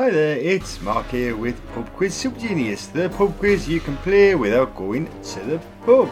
Hi 0.00 0.08
there, 0.08 0.38
it's 0.38 0.80
Mark 0.80 1.08
here 1.08 1.36
with 1.36 1.60
Pub 1.74 1.86
Quiz 1.92 2.14
Super 2.14 2.40
Genius, 2.40 2.86
the 2.86 3.10
pub 3.10 3.38
quiz 3.38 3.68
you 3.68 3.80
can 3.80 3.98
play 3.98 4.34
without 4.34 4.74
going 4.74 5.10
to 5.22 5.40
the 5.40 5.60
pub. 5.84 6.08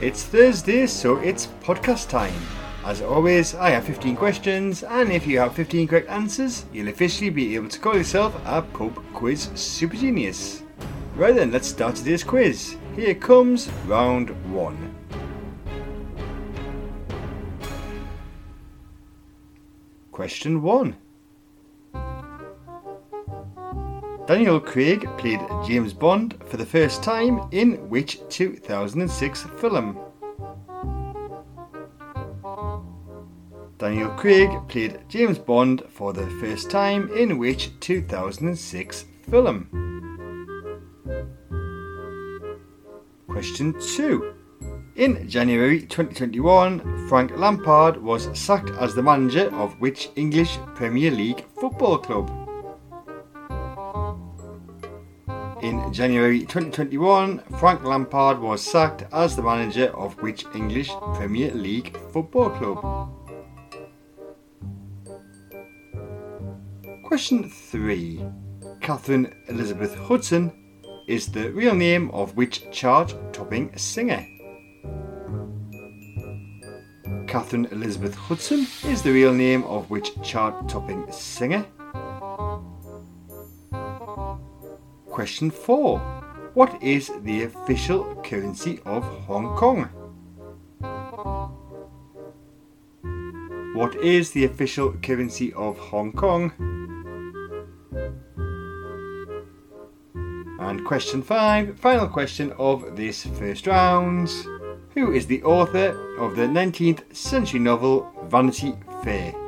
It's 0.00 0.22
Thursday, 0.22 0.86
so 0.86 1.18
it's 1.18 1.48
podcast 1.62 2.08
time. 2.08 2.32
As 2.86 3.02
always, 3.02 3.54
I 3.54 3.68
have 3.68 3.84
15 3.84 4.16
questions, 4.16 4.82
and 4.82 5.12
if 5.12 5.26
you 5.26 5.38
have 5.40 5.54
15 5.54 5.88
correct 5.88 6.08
answers, 6.08 6.64
you'll 6.72 6.88
officially 6.88 7.28
be 7.28 7.54
able 7.54 7.68
to 7.68 7.78
call 7.78 7.98
yourself 7.98 8.34
a 8.46 8.62
Pub 8.62 8.94
Quiz 9.12 9.50
Super 9.54 9.96
Genius. 9.98 10.62
Right 11.16 11.34
then, 11.34 11.52
let's 11.52 11.68
start 11.68 11.96
today's 11.96 12.24
quiz. 12.24 12.78
Here 12.94 13.14
comes 13.14 13.68
round 13.84 14.30
one. 14.50 14.94
Question 20.12 20.62
1. 20.62 20.96
Daniel 24.26 24.58
Craig 24.58 25.08
played 25.18 25.40
James 25.64 25.92
Bond 25.92 26.34
for 26.46 26.56
the 26.56 26.66
first 26.66 27.04
time 27.04 27.48
in 27.52 27.88
which 27.88 28.18
2006 28.28 29.44
film? 29.56 29.96
Daniel 33.78 34.10
Craig 34.16 34.50
played 34.66 34.98
James 35.08 35.38
Bond 35.38 35.84
for 35.88 36.12
the 36.12 36.28
first 36.40 36.72
time 36.72 37.08
in 37.16 37.38
which 37.38 37.70
2006 37.78 39.04
film? 39.30 39.68
Question 43.28 43.80
2. 43.80 44.34
In 44.96 45.28
January 45.28 45.82
2021, 45.82 47.06
Frank 47.08 47.36
Lampard 47.36 48.02
was 48.02 48.28
sacked 48.36 48.70
as 48.70 48.92
the 48.92 49.02
manager 49.04 49.54
of 49.54 49.80
which 49.80 50.08
English 50.16 50.58
Premier 50.74 51.12
League 51.12 51.44
football 51.60 51.98
club? 51.98 52.45
January 55.92 56.40
2021, 56.40 57.38
Frank 57.58 57.84
Lampard 57.84 58.38
was 58.38 58.60
sacked 58.60 59.04
as 59.12 59.36
the 59.36 59.42
manager 59.42 59.96
of 59.96 60.20
which 60.20 60.44
English 60.54 60.90
Premier 61.14 61.52
League 61.52 61.96
football 62.12 62.50
club? 62.50 63.08
Question 67.04 67.48
3. 67.48 68.24
Catherine 68.80 69.32
Elizabeth 69.48 69.94
Hudson 69.94 70.52
is 71.06 71.28
the 71.28 71.50
real 71.50 71.74
name 71.74 72.10
of 72.10 72.36
which 72.36 72.70
chart 72.72 73.14
topping 73.32 73.76
singer? 73.76 74.26
Catherine 77.26 77.66
Elizabeth 77.70 78.14
Hudson 78.14 78.66
is 78.84 79.02
the 79.02 79.12
real 79.12 79.32
name 79.32 79.62
of 79.64 79.88
which 79.88 80.10
chart 80.22 80.68
topping 80.68 81.10
singer? 81.10 81.64
Question 85.16 85.50
4. 85.50 85.98
What 86.52 86.82
is 86.82 87.10
the 87.22 87.44
official 87.44 88.16
currency 88.16 88.80
of 88.84 89.02
Hong 89.24 89.56
Kong? 89.56 89.88
What 93.74 93.94
is 93.94 94.32
the 94.32 94.44
official 94.44 94.92
currency 95.02 95.54
of 95.54 95.78
Hong 95.78 96.12
Kong? 96.12 96.52
And 100.60 100.84
question 100.84 101.22
5, 101.22 101.80
final 101.80 102.08
question 102.08 102.52
of 102.58 102.94
this 102.94 103.24
first 103.24 103.66
round. 103.66 104.28
Who 104.90 105.12
is 105.12 105.26
the 105.26 105.42
author 105.44 106.18
of 106.18 106.36
the 106.36 106.46
19th 106.46 107.16
century 107.16 107.60
novel 107.60 108.12
Vanity 108.28 108.74
Fair? 109.02 109.45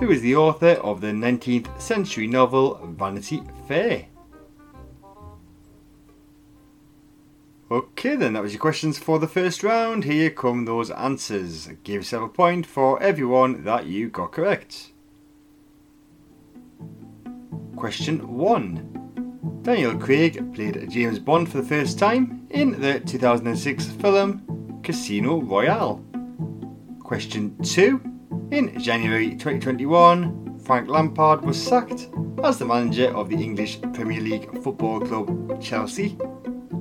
Who 0.00 0.10
is 0.10 0.22
the 0.22 0.34
author 0.34 0.72
of 0.82 1.00
the 1.00 1.12
19th 1.12 1.80
century 1.80 2.26
novel 2.26 2.80
Vanity 2.98 3.42
Fair? 3.68 4.06
Okay, 7.70 8.16
then 8.16 8.32
that 8.32 8.42
was 8.42 8.52
your 8.52 8.60
questions 8.60 8.98
for 8.98 9.20
the 9.20 9.28
first 9.28 9.62
round. 9.62 10.02
Here 10.02 10.30
come 10.30 10.64
those 10.64 10.90
answers. 10.90 11.68
Give 11.84 12.02
yourself 12.02 12.30
a 12.30 12.32
point 12.32 12.66
for 12.66 13.00
everyone 13.00 13.62
that 13.64 13.86
you 13.86 14.08
got 14.10 14.32
correct. 14.32 14.90
Question 17.76 18.36
1 18.36 19.60
Daniel 19.62 19.96
Craig 19.96 20.54
played 20.54 20.90
James 20.90 21.20
Bond 21.20 21.48
for 21.48 21.58
the 21.58 21.68
first 21.68 21.98
time 22.00 22.46
in 22.50 22.80
the 22.80 22.98
2006 22.98 23.86
film 23.92 24.80
Casino 24.82 25.40
Royale. 25.40 26.04
Question 27.02 27.56
2. 27.62 28.13
In 28.50 28.78
January 28.78 29.30
2021, 29.30 30.58
Frank 30.60 30.88
Lampard 30.88 31.44
was 31.44 31.60
sacked 31.60 32.08
as 32.42 32.58
the 32.58 32.64
manager 32.64 33.14
of 33.16 33.28
the 33.28 33.36
English 33.36 33.80
Premier 33.92 34.20
League 34.20 34.62
football 34.62 35.00
club 35.00 35.62
Chelsea. 35.62 36.16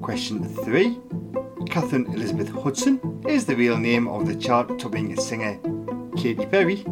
Question 0.02 0.44
3. 0.44 1.00
Catherine 1.68 2.06
Elizabeth 2.14 2.50
Hudson 2.50 3.22
is 3.28 3.46
the 3.46 3.56
real 3.56 3.78
name 3.78 4.08
of 4.08 4.28
the 4.28 4.36
chart 4.36 4.78
topping 4.78 5.16
singer 5.16 5.60
Katy 6.18 6.46
Perry. 6.48 6.86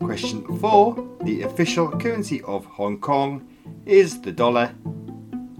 Question 0.00 0.58
4. 0.58 1.18
The 1.22 1.42
official 1.42 1.90
currency 1.90 2.42
of 2.42 2.64
Hong 2.66 3.00
Kong 3.00 3.48
is 3.84 4.20
the 4.20 4.32
dollar. 4.32 4.74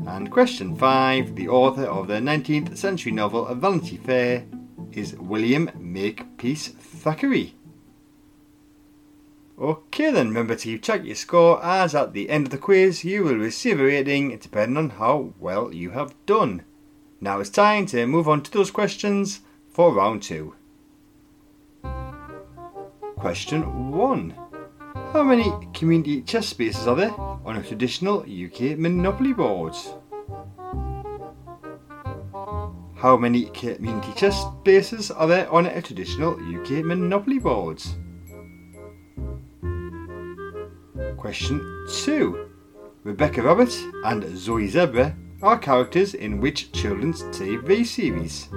And 0.06 0.30
question 0.30 0.76
5. 0.76 1.34
The 1.34 1.48
author 1.48 1.84
of 1.84 2.06
the 2.06 2.20
19th 2.20 2.76
century 2.76 3.12
novel 3.12 3.52
Vanity 3.54 3.96
Fair 3.96 4.44
is 4.92 5.16
William 5.16 5.70
Makepeace 5.78 6.68
Thackeray. 6.68 7.54
Okay 9.58 10.10
then, 10.10 10.28
remember 10.28 10.54
to 10.54 10.76
check 10.76 11.02
your 11.06 11.14
score 11.14 11.64
as 11.64 11.94
at 11.94 12.12
the 12.12 12.28
end 12.28 12.46
of 12.46 12.50
the 12.50 12.58
quiz 12.58 13.04
you 13.04 13.24
will 13.24 13.36
receive 13.36 13.80
a 13.80 13.84
rating 13.84 14.36
depending 14.36 14.76
on 14.76 14.90
how 14.90 15.32
well 15.38 15.72
you 15.72 15.90
have 15.90 16.14
done. 16.26 16.62
Now 17.22 17.40
it's 17.40 17.48
time 17.48 17.86
to 17.86 18.06
move 18.06 18.28
on 18.28 18.42
to 18.42 18.50
those 18.50 18.70
questions 18.70 19.40
for 19.70 19.94
round 19.94 20.22
2. 20.22 20.54
Question 23.16 23.92
1. 23.92 24.34
How 25.14 25.22
many 25.22 25.50
community 25.72 26.20
chest 26.20 26.50
spaces 26.50 26.86
are 26.86 26.96
there 26.96 27.14
on 27.18 27.56
a 27.56 27.62
traditional 27.62 28.20
UK 28.20 28.76
Monopoly 28.78 29.32
board? 29.32 29.74
How 32.96 33.16
many 33.16 33.46
community 33.46 34.12
chest 34.16 34.48
spaces 34.60 35.10
are 35.10 35.26
there 35.26 35.50
on 35.50 35.64
a 35.64 35.80
traditional 35.80 36.32
UK 36.32 36.84
Monopoly 36.84 37.38
board? 37.38 37.82
Question 41.26 41.88
2. 42.04 42.48
Rebecca 43.02 43.42
Rabbit 43.42 43.76
and 44.04 44.38
Zoe 44.38 44.68
Zebra 44.68 45.12
are 45.42 45.58
characters 45.58 46.14
in 46.14 46.40
which 46.40 46.70
children's 46.70 47.24
TV 47.34 47.84
series? 47.84 48.48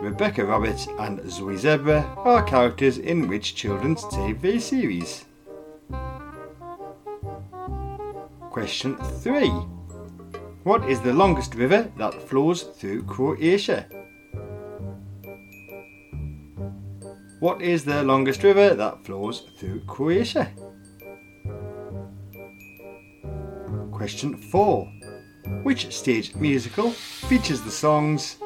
Rebecca 0.00 0.46
Rabbit 0.46 0.86
and 0.98 1.30
Zoe 1.30 1.58
Zebra 1.58 2.00
are 2.16 2.42
characters 2.44 2.96
in 2.96 3.28
which 3.28 3.54
children's 3.54 4.00
TV 4.04 4.58
series? 4.58 5.26
Question 8.50 8.96
3. 8.96 9.48
What 10.62 10.88
is 10.88 11.02
the 11.02 11.12
longest 11.12 11.54
river 11.54 11.92
that 11.98 12.14
flows 12.14 12.62
through 12.62 13.02
Croatia? 13.02 13.86
What 17.46 17.62
is 17.62 17.84
the 17.84 18.02
longest 18.02 18.42
river 18.42 18.74
that 18.74 19.04
flows 19.04 19.44
through 19.56 19.82
Croatia? 19.86 20.50
Question 23.92 24.36
4. 24.36 24.84
Which 25.62 25.94
stage 25.94 26.34
musical 26.34 26.90
features 26.90 27.60
the 27.60 27.70
songs 27.70 28.38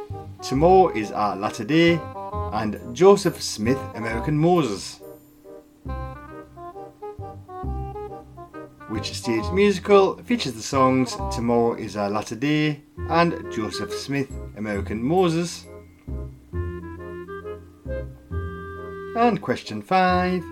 Tomorrow 0.43 0.89
is 0.95 1.13
a 1.13 1.35
Latter 1.35 1.65
Day 1.65 1.99
and 2.53 2.79
Joseph 2.95 3.41
Smith 3.41 3.81
American 3.95 4.37
Moses? 4.37 5.01
Which 8.89 9.15
stage 9.15 9.51
musical 9.51 10.19
features 10.25 10.53
the 10.53 10.63
songs 10.63 11.17
Tomorrow 11.35 11.77
is 11.77 11.97
a 11.97 12.07
Latter 12.07 12.37
Day 12.37 12.83
and 13.09 13.51
Joseph 13.51 13.95
Smith 13.95 14.31
American 14.59 15.03
Moses? 15.03 15.65
And 19.21 19.43
question 19.43 19.83
5. 19.83 20.43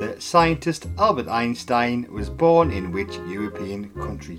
The 0.00 0.16
scientist 0.18 0.88
Albert 0.98 1.28
Einstein 1.28 2.04
was 2.10 2.28
born 2.28 2.72
in 2.72 2.90
which 2.90 3.14
European 3.28 3.90
country? 3.90 4.36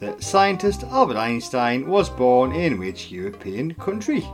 The 0.00 0.16
scientist 0.18 0.82
Albert 0.82 1.16
Einstein 1.16 1.86
was 1.86 2.10
born 2.10 2.50
in 2.50 2.80
which 2.80 3.12
European 3.12 3.74
country? 3.74 4.28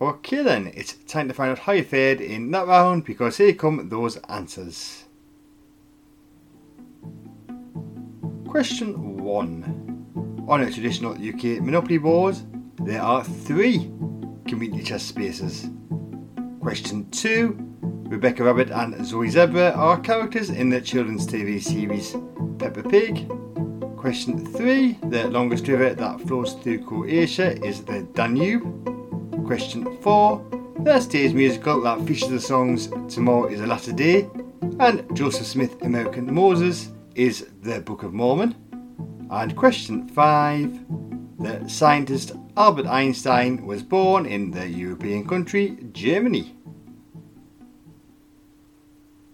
Okay 0.00 0.42
then, 0.42 0.72
it's 0.74 0.94
time 1.06 1.28
to 1.28 1.34
find 1.34 1.50
out 1.50 1.58
how 1.58 1.72
you 1.72 1.84
fared 1.84 2.22
in 2.22 2.50
that 2.52 2.66
round 2.66 3.04
because 3.04 3.36
here 3.36 3.52
come 3.52 3.90
those 3.90 4.16
answers. 4.30 5.04
Question 8.48 9.18
1. 9.22 10.46
On 10.48 10.62
a 10.62 10.72
traditional 10.72 11.12
UK 11.12 11.60
Monopoly 11.60 11.98
board, 11.98 12.36
there 12.84 13.02
are 13.02 13.22
three 13.22 13.90
community 14.46 14.82
chest 14.82 15.08
spaces. 15.08 15.68
Question 16.60 17.08
2 17.10 17.56
Rebecca 18.08 18.42
Rabbit 18.42 18.70
and 18.70 19.06
Zoe 19.06 19.28
Zebra 19.28 19.72
are 19.72 20.00
characters 20.00 20.50
in 20.50 20.68
the 20.68 20.80
children's 20.80 21.26
TV 21.26 21.62
series 21.62 22.16
Peppa 22.58 22.82
Pig. 22.82 23.28
Question 23.96 24.46
3 24.46 24.98
The 25.10 25.28
longest 25.28 25.68
river 25.68 25.94
that 25.94 26.20
flows 26.22 26.54
through 26.54 26.84
Croatia 26.84 27.62
is 27.64 27.84
the 27.84 28.02
Danube. 28.14 28.64
Question 29.46 29.98
4 29.98 30.74
The 30.80 31.00
stage 31.00 31.34
musical 31.34 31.82
that 31.82 32.00
features 32.06 32.30
the 32.30 32.40
songs 32.40 32.88
Tomorrow 33.12 33.46
is 33.46 33.60
a 33.60 33.66
Latter 33.66 33.92
Day 33.92 34.28
and 34.80 35.04
Joseph 35.14 35.46
Smith 35.46 35.80
American 35.82 36.32
Moses 36.32 36.90
is 37.14 37.46
the 37.62 37.80
Book 37.80 38.02
of 38.02 38.14
Mormon. 38.14 38.56
And 39.30 39.54
question 39.54 40.08
5 40.08 41.09
The 41.40 41.66
scientist 41.68 42.32
Albert 42.54 42.86
Einstein 42.86 43.64
was 43.64 43.82
born 43.82 44.26
in 44.26 44.50
the 44.50 44.68
European 44.68 45.26
country 45.26 45.78
Germany. 45.90 46.54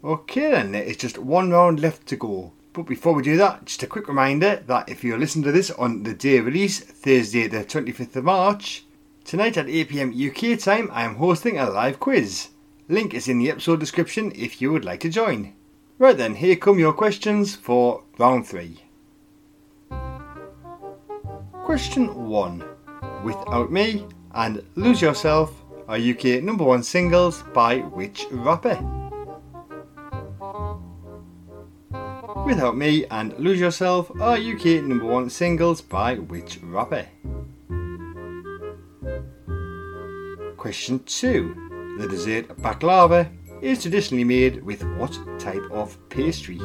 Okay 0.04 0.52
then, 0.52 0.72
it's 0.76 0.98
just 0.98 1.18
one 1.18 1.50
round 1.50 1.80
left 1.80 2.06
to 2.06 2.16
go. 2.16 2.52
But 2.72 2.86
before 2.86 3.12
we 3.12 3.24
do 3.24 3.36
that, 3.38 3.64
just 3.64 3.82
a 3.82 3.88
quick 3.88 4.06
reminder 4.06 4.62
that 4.68 4.88
if 4.88 5.02
you're 5.02 5.18
listening 5.18 5.46
to 5.46 5.52
this 5.52 5.72
on 5.72 6.04
the 6.04 6.14
day 6.14 6.38
release, 6.38 6.78
Thursday 6.78 7.48
the 7.48 7.64
25th 7.64 8.14
of 8.14 8.22
March, 8.22 8.84
tonight 9.24 9.56
at 9.56 9.66
8pm 9.66 10.14
UK 10.14 10.60
time 10.60 10.88
I 10.92 11.02
am 11.02 11.16
hosting 11.16 11.58
a 11.58 11.68
live 11.68 11.98
quiz. 11.98 12.50
Link 12.88 13.14
is 13.14 13.26
in 13.26 13.40
the 13.40 13.50
episode 13.50 13.80
description 13.80 14.30
if 14.36 14.62
you 14.62 14.70
would 14.70 14.84
like 14.84 15.00
to 15.00 15.08
join. 15.08 15.54
Right 15.98 16.16
then, 16.16 16.36
here 16.36 16.54
come 16.54 16.78
your 16.78 16.92
questions 16.92 17.56
for 17.56 18.04
round 18.16 18.46
3. 18.46 18.85
Question 21.66 22.28
1. 22.28 22.64
Without 23.24 23.72
Me 23.72 24.06
and 24.36 24.62
Lose 24.76 25.02
Yourself 25.02 25.64
are 25.88 25.96
UK 25.96 26.40
number 26.40 26.62
one 26.62 26.80
singles 26.80 27.42
by 27.52 27.78
which 27.78 28.24
rapper? 28.30 28.78
Without 32.46 32.76
Me 32.76 33.04
and 33.06 33.36
Lose 33.40 33.58
Yourself 33.58 34.12
are 34.20 34.36
UK 34.36 34.84
number 34.84 35.06
one 35.06 35.28
singles 35.28 35.80
by 35.80 36.14
which 36.14 36.60
rapper? 36.62 37.04
Question 40.56 41.00
2. 41.00 41.96
The 41.98 42.06
dessert 42.06 42.56
baklava 42.58 43.28
is 43.60 43.82
traditionally 43.82 44.22
made 44.22 44.62
with 44.62 44.84
what 44.98 45.18
type 45.40 45.68
of 45.72 45.98
pastry? 46.10 46.60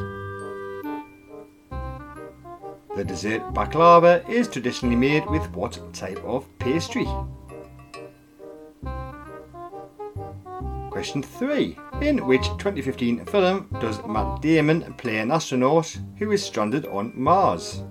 The 3.02 3.08
dessert 3.08 3.42
baklava 3.52 4.22
is 4.28 4.46
traditionally 4.46 4.94
made 4.94 5.26
with 5.28 5.50
what 5.56 5.76
type 5.92 6.22
of 6.24 6.46
pastry? 6.60 7.04
Question 10.88 11.20
3. 11.20 11.76
In 12.00 12.24
which 12.28 12.44
2015 12.58 13.24
film 13.24 13.66
does 13.80 14.00
Matt 14.06 14.40
Damon 14.40 14.94
play 14.98 15.18
an 15.18 15.32
astronaut 15.32 15.98
who 16.20 16.30
is 16.30 16.44
stranded 16.44 16.86
on 16.86 17.10
Mars? 17.16 17.82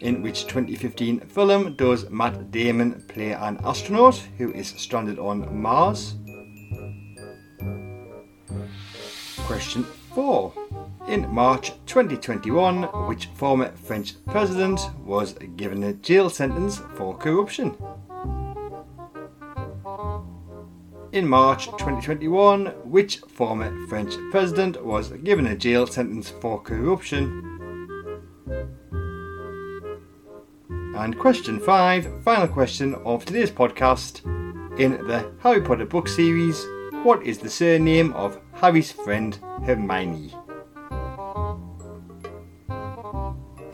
In 0.00 0.22
which 0.22 0.46
2015 0.46 1.20
film 1.28 1.76
does 1.76 2.08
Matt 2.08 2.50
Damon 2.50 3.04
play 3.06 3.32
an 3.32 3.60
astronaut 3.62 4.16
who 4.38 4.50
is 4.54 4.68
stranded 4.68 5.18
on 5.18 5.54
Mars? 5.60 6.14
Question 9.46 9.84
4. 10.14 10.63
In 11.08 11.32
March 11.32 11.72
2021, 11.86 12.84
which 13.08 13.26
former 13.34 13.72
French 13.76 14.14
president 14.26 14.80
was 15.04 15.34
given 15.56 15.82
a 15.82 15.92
jail 15.92 16.30
sentence 16.30 16.80
for 16.94 17.16
corruption? 17.16 17.76
in 21.14 21.28
March 21.28 21.66
2021, 21.66 22.66
which 22.82 23.18
former 23.28 23.86
French 23.86 24.14
president 24.32 24.84
was 24.84 25.10
given 25.22 25.46
a 25.46 25.56
jail 25.56 25.86
sentence 25.86 26.28
for 26.28 26.60
corruption. 26.60 27.40
And 30.96 31.16
question 31.16 31.60
5, 31.60 32.24
final 32.24 32.48
question 32.48 32.96
of 33.04 33.24
today's 33.24 33.52
podcast. 33.52 34.24
In 34.76 35.06
the 35.06 35.30
Harry 35.38 35.60
Potter 35.60 35.86
book 35.86 36.08
series, 36.08 36.66
what 37.04 37.22
is 37.22 37.38
the 37.38 37.50
surname 37.50 38.12
of 38.14 38.40
Harry's 38.54 38.90
friend 38.90 39.38
Hermione? 39.64 40.34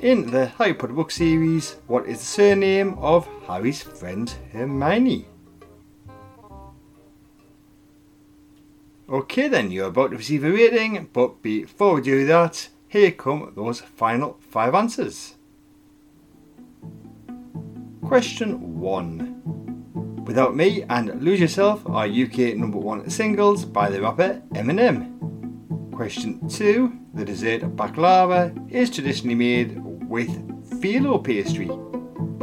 In 0.02 0.30
the 0.30 0.46
Harry 0.46 0.72
Potter 0.72 0.94
book 0.94 1.10
series, 1.10 1.76
what 1.86 2.06
is 2.06 2.20
the 2.20 2.24
surname 2.24 2.94
of 3.00 3.28
Harry's 3.46 3.82
friend 3.82 4.32
Hermione? 4.50 5.26
Okay 9.10 9.48
then, 9.48 9.70
you're 9.70 9.88
about 9.88 10.12
to 10.12 10.16
receive 10.16 10.42
a 10.44 10.50
rating, 10.50 11.10
but 11.12 11.42
before 11.42 11.96
we 11.96 12.00
do 12.00 12.24
that, 12.24 12.70
here 12.88 13.10
come 13.10 13.52
those 13.54 13.80
final 13.80 14.38
five 14.40 14.74
answers. 14.74 15.34
Question 18.02 18.80
1. 18.80 20.24
Without 20.24 20.56
Me 20.56 20.82
and 20.88 21.22
Lose 21.22 21.40
Yourself 21.40 21.86
are 21.86 22.06
UK 22.06 22.56
number 22.56 22.78
one 22.78 23.10
singles 23.10 23.66
by 23.66 23.90
the 23.90 24.00
rapper 24.00 24.40
Eminem. 24.54 25.18
Question 25.92 26.48
2. 26.48 26.90
The 27.12 27.24
dessert 27.26 27.76
baklava 27.76 28.72
is 28.72 28.88
traditionally 28.88 29.34
made 29.34 29.89
with 30.10 30.28
phyllo 30.80 31.22
pastry. 31.22 31.70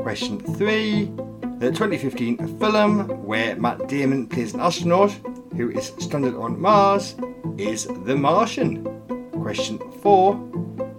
Question 0.01 0.39
3. 0.39 1.11
The 1.59 1.69
2015 1.69 2.57
film 2.59 3.25
where 3.25 3.57
Matt 3.57 3.89
Damon 3.89 4.25
plays 4.25 4.53
an 4.53 4.61
astronaut 4.61 5.11
who 5.57 5.69
is 5.71 5.91
stranded 5.99 6.35
on 6.35 6.59
Mars, 6.59 7.15
is 7.57 7.87
The 8.05 8.15
Martian? 8.15 8.85
Question 9.31 9.79
4. 10.01 10.33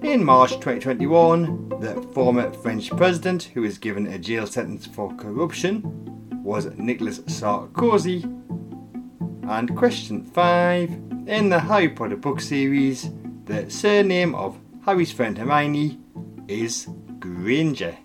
In 0.02 0.22
March 0.22 0.50
2021, 0.52 1.70
the 1.80 2.02
former 2.12 2.52
French 2.52 2.90
president 2.90 3.44
who 3.44 3.62
was 3.62 3.78
given 3.78 4.06
a 4.06 4.18
jail 4.18 4.46
sentence 4.46 4.84
for 4.84 5.14
corruption 5.14 5.82
was 6.44 6.66
Nicolas 6.76 7.20
Sarkozy. 7.20 8.24
And 9.48 9.74
question 9.74 10.22
5. 10.22 10.90
In 11.28 11.48
the 11.48 11.60
Harry 11.60 11.88
Potter 11.88 12.16
book 12.16 12.40
series, 12.40 13.10
the 13.46 13.70
surname 13.70 14.34
of 14.34 14.58
Harry's 14.84 15.12
friend 15.12 15.38
Hermione 15.38 15.98
is 16.48 16.88
Granger. 17.20 17.96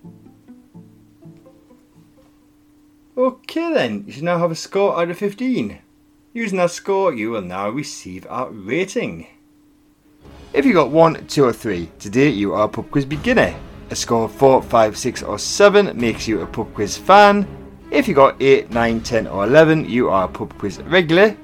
Okay 3.15 3.73
then, 3.73 4.03
you 4.05 4.13
should 4.13 4.23
now 4.23 4.37
have 4.37 4.51
a 4.51 4.55
score 4.55 4.99
out 4.99 5.09
of 5.09 5.17
15. 5.17 5.79
Using 6.33 6.57
that 6.57 6.71
score, 6.71 7.13
you 7.13 7.31
will 7.31 7.41
now 7.41 7.69
receive 7.69 8.27
a 8.29 8.49
rating. 8.49 9.27
If 10.51 10.65
you 10.65 10.73
got 10.73 10.91
1, 10.91 11.27
2 11.27 11.45
or 11.45 11.53
3, 11.53 11.89
today 11.99 12.29
you 12.29 12.53
are 12.53 12.65
a 12.65 12.69
pub 12.69 12.91
quiz 12.91 13.05
beginner. 13.05 13.55
A 13.91 13.95
score 13.95 14.25
of 14.25 14.31
4, 14.33 14.63
5, 14.63 14.97
6 14.97 15.23
or 15.23 15.39
7 15.39 15.99
makes 15.99 16.27
you 16.27 16.41
a 16.41 16.47
pub 16.47 16.73
quiz 16.73 16.97
fan. 16.97 17.47
If 17.91 18.07
you 18.07 18.15
got 18.15 18.41
8, 18.41 18.71
9, 18.71 19.01
10 19.01 19.27
or 19.27 19.45
11, 19.45 19.87
you 19.87 20.09
are 20.09 20.25
a 20.25 20.27
pub 20.27 20.57
quiz 20.57 20.79
regular. 20.79 21.37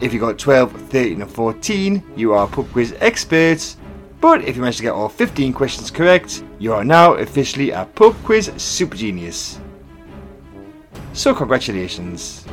If 0.00 0.14
you 0.14 0.20
got 0.20 0.38
12, 0.38 0.72
13 0.90 1.22
or 1.22 1.26
14, 1.26 2.02
you 2.16 2.32
are 2.32 2.46
pub 2.46 2.70
quiz 2.70 2.94
expert. 3.00 3.76
But 4.20 4.42
if 4.42 4.56
you 4.56 4.62
manage 4.62 4.78
to 4.78 4.82
get 4.82 4.92
all 4.92 5.08
15 5.08 5.52
questions 5.52 5.90
correct, 5.90 6.42
you 6.58 6.72
are 6.72 6.84
now 6.84 7.14
officially 7.14 7.70
a 7.70 7.84
pub 7.84 8.16
quiz 8.24 8.50
super 8.56 8.96
genius. 8.96 9.60
So 11.12 11.34
congratulations. 11.34 12.44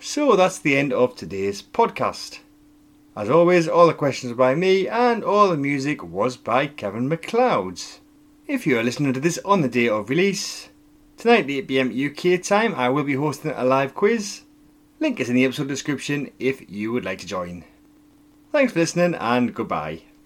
So 0.00 0.34
that's 0.34 0.58
the 0.58 0.76
end 0.76 0.92
of 0.92 1.14
today's 1.14 1.62
podcast. 1.62 2.40
As 3.14 3.30
always, 3.30 3.68
all 3.68 3.86
the 3.86 3.94
questions 3.94 4.32
were 4.32 4.36
by 4.36 4.54
me 4.54 4.88
and 4.88 5.22
all 5.22 5.48
the 5.48 5.56
music 5.56 6.02
was 6.02 6.36
by 6.36 6.66
Kevin 6.66 7.08
MacLeod. 7.08 7.80
If 8.46 8.66
you 8.66 8.78
are 8.78 8.82
listening 8.82 9.12
to 9.12 9.20
this 9.20 9.38
on 9.44 9.62
the 9.62 9.68
day 9.68 9.88
of 9.88 10.10
release, 10.10 10.68
tonight 11.16 11.44
at 11.44 11.68
8pm 11.68 12.36
UK 12.36 12.42
time 12.42 12.74
I 12.74 12.88
will 12.88 13.04
be 13.04 13.14
hosting 13.14 13.52
a 13.52 13.64
live 13.64 13.94
quiz. 13.94 14.42
Link 15.02 15.18
is 15.18 15.28
in 15.28 15.34
the 15.34 15.44
episode 15.44 15.66
description 15.66 16.30
if 16.38 16.70
you 16.70 16.92
would 16.92 17.04
like 17.04 17.18
to 17.18 17.26
join. 17.26 17.64
Thanks 18.52 18.72
for 18.72 18.78
listening 18.78 19.16
and 19.16 19.52
goodbye. 19.52 20.02